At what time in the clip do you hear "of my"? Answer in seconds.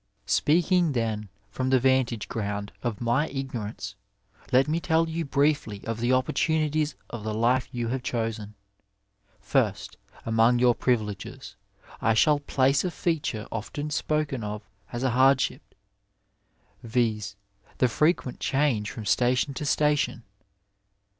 2.81-3.29